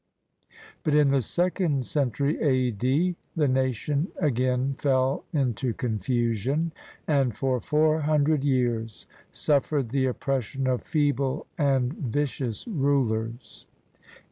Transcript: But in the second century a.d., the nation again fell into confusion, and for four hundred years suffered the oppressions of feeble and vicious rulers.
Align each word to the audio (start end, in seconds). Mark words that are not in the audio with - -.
But 0.83 0.95
in 0.95 1.11
the 1.11 1.21
second 1.21 1.85
century 1.85 2.41
a.d., 2.41 3.15
the 3.35 3.47
nation 3.47 4.07
again 4.17 4.73
fell 4.79 5.25
into 5.31 5.75
confusion, 5.75 6.73
and 7.07 7.37
for 7.37 7.59
four 7.59 7.99
hundred 8.01 8.43
years 8.43 9.05
suffered 9.31 9.89
the 9.89 10.07
oppressions 10.07 10.67
of 10.69 10.81
feeble 10.81 11.45
and 11.55 11.93
vicious 11.93 12.65
rulers. 12.67 13.67